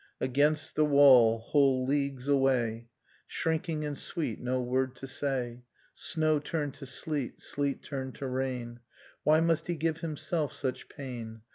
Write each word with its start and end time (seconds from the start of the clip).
Against 0.19 0.75
the 0.75 0.83
vv^all, 0.83 1.39
whole 1.39 1.85
leagues 1.85 2.27
av/ay, 2.27 2.87
Shrinking 3.27 3.85
and 3.85 3.95
sweet, 3.95 4.39
no 4.41 4.59
word 4.59 4.95
to 4.95 5.05
say... 5.05 5.61
Snow 5.93 6.39
turned 6.39 6.73
to 6.73 6.87
sleet, 6.87 7.39
sleet 7.39 7.83
turned 7.83 8.15
to 8.15 8.25
rain. 8.25 8.79
Why 9.21 9.41
must 9.41 9.67
he 9.67 9.75
give 9.75 9.99
himself 9.99 10.53
such 10.53 10.89
pain? 10.89 11.41